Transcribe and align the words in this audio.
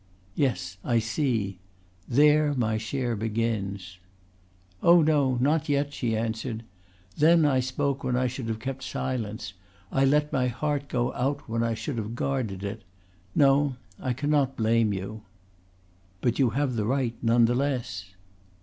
"Yes, 0.33 0.77
I 0.83 0.97
see. 0.97 1.59
There 2.09 2.55
my 2.55 2.79
share 2.79 3.15
begins." 3.15 3.99
"Oh 4.81 5.03
no. 5.03 5.37
Not 5.39 5.69
yet," 5.69 5.93
she 5.93 6.17
answered. 6.17 6.63
"Then 7.17 7.45
I 7.45 7.59
spoke 7.59 8.03
when 8.03 8.15
I 8.15 8.25
should 8.25 8.47
have 8.47 8.57
kept 8.59 8.81
silence. 8.83 9.53
I 9.91 10.05
let 10.05 10.33
my 10.33 10.47
heart 10.47 10.87
go 10.87 11.13
out 11.13 11.47
when 11.47 11.61
I 11.61 11.75
should 11.75 11.99
have 11.99 12.15
guarded 12.15 12.63
it. 12.63 12.81
No, 13.35 13.75
I 13.99 14.13
cannot 14.13 14.57
blame 14.57 14.91
you." 14.91 15.21
"You 16.35 16.49
have 16.49 16.77
the 16.77 16.85
right 16.87 17.13
none 17.21 17.45
the 17.45 17.53
less." 17.53 18.15